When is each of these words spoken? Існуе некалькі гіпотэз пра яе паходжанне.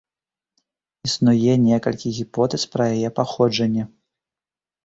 Існуе 1.07 1.53
некалькі 1.67 2.13
гіпотэз 2.17 2.63
пра 2.73 2.83
яе 2.97 3.09
паходжанне. 3.21 3.83